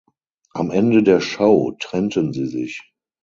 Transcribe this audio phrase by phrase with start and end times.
[0.55, 2.91] Am Ende der Show trennten sie sich.